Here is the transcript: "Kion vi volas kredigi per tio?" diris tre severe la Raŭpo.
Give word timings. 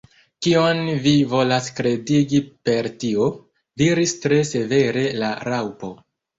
"Kion 0.45 0.79
vi 1.03 1.11
volas 1.33 1.67
kredigi 1.81 2.41
per 2.71 2.91
tio?" 3.05 3.29
diris 3.85 4.17
tre 4.27 4.43
severe 4.57 5.07
la 5.23 5.33
Raŭpo. 5.53 5.97